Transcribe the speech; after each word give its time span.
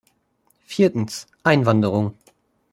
Viertens 0.65 1.27
Einwanderung. 1.43 2.15